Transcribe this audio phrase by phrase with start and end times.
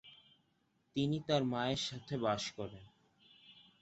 [0.95, 2.83] তিনি তার মায়ের সাথে বাস করেন।